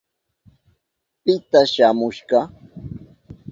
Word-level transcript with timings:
¿Pita 1.23 1.61
shamushka? 1.73 2.39